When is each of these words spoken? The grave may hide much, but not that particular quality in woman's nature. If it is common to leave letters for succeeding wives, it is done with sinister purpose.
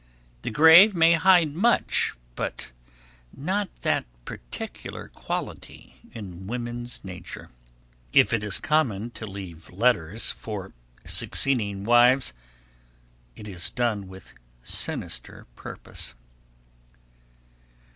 The 0.41 0.49
grave 0.49 0.95
may 0.95 1.13
hide 1.13 1.53
much, 1.53 2.13
but 2.33 2.71
not 3.37 3.69
that 3.83 4.05
particular 4.25 5.09
quality 5.09 5.93
in 6.11 6.47
woman's 6.47 7.03
nature. 7.03 7.51
If 8.11 8.33
it 8.33 8.43
is 8.43 8.57
common 8.59 9.11
to 9.11 9.27
leave 9.27 9.69
letters 9.69 10.31
for 10.31 10.73
succeeding 11.05 11.83
wives, 11.83 12.33
it 13.35 13.47
is 13.47 13.69
done 13.69 14.07
with 14.07 14.33
sinister 14.63 15.45
purpose. 15.55 16.15